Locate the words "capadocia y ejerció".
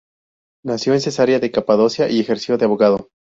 1.51-2.57